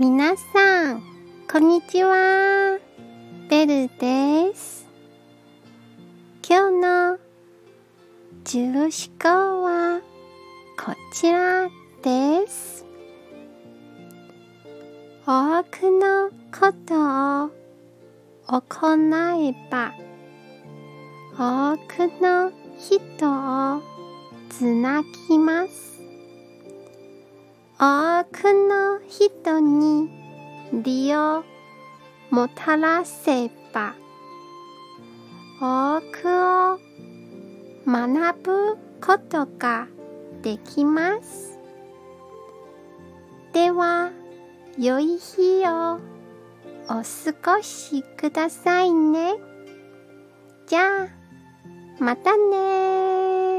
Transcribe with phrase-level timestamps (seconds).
[0.00, 1.02] 皆さん、
[1.52, 2.78] こんにちは。
[3.50, 4.88] ベルです。
[6.42, 7.18] 今日の
[8.42, 8.90] 重思
[9.20, 10.00] 考は
[10.82, 11.68] こちら
[12.02, 12.86] です。
[15.26, 16.94] 多くのこと
[17.44, 17.50] を
[18.46, 19.92] 行えば
[21.36, 23.82] 多くの人を
[24.48, 25.99] つなぎます。
[27.82, 30.10] 多くの人に
[30.84, 31.42] 利を
[32.28, 33.94] もたらせば
[35.62, 36.78] 多くを
[37.86, 39.86] 学ぶことが
[40.42, 41.58] できます。
[43.54, 44.10] では、
[44.78, 46.00] 良い日を
[46.84, 47.02] お
[47.42, 49.36] 過ごしくださいね。
[50.66, 51.08] じゃあ、
[51.98, 53.49] またね